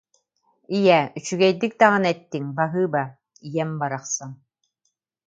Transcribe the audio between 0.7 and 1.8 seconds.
Ийээ, үчүгэйдик